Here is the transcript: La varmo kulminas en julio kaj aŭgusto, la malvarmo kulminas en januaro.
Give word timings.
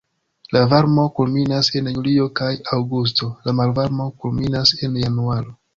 La 0.55 0.61
varmo 0.71 1.03
kulminas 1.19 1.69
en 1.81 1.91
julio 1.97 2.27
kaj 2.41 2.49
aŭgusto, 2.79 3.33
la 3.49 3.57
malvarmo 3.61 4.13
kulminas 4.25 4.79
en 4.89 5.03
januaro. 5.09 5.61